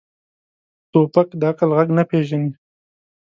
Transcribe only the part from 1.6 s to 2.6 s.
غږ نه پېژني.